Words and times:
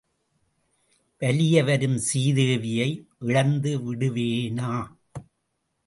வலிய 1.21 1.63
வரும் 1.63 1.99
சீதேவியை 2.07 2.89
இழந்து 3.19 3.73
விடுவேனா? 3.79 4.71